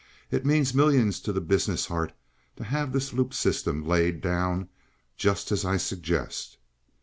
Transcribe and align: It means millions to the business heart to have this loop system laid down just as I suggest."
It 0.31 0.47
means 0.47 0.73
millions 0.73 1.19
to 1.19 1.31
the 1.31 1.41
business 1.41 1.85
heart 1.85 2.11
to 2.55 2.63
have 2.63 2.91
this 2.91 3.13
loop 3.13 3.35
system 3.35 3.87
laid 3.87 4.19
down 4.19 4.67
just 5.15 5.51
as 5.51 5.63
I 5.63 5.77
suggest." 5.77 6.57